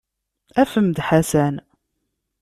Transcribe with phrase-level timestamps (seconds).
[0.61, 1.55] Afem-d Ḥasan.